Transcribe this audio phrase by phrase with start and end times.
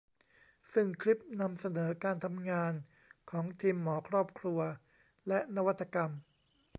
[0.73, 2.73] ซึ่งคลิปนำเสนอการทำงาน
[3.31, 4.59] ของทีมหมอครอบครัว
[5.27, 6.11] และนวัตกรรม